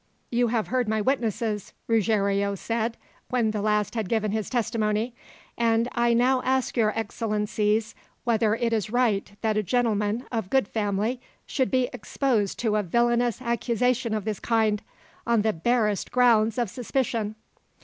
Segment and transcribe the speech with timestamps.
[0.31, 2.97] "You have heard my witnesses," Ruggiero said,
[3.29, 5.13] when the last had given his testimony;
[5.59, 7.93] "and I now ask your excellencies,
[8.23, 12.81] whether it is right that a gentleman, of good family, should be exposed to a
[12.81, 14.81] villainous accusation of this kind,
[15.27, 17.35] on the barest grounds of suspicion?"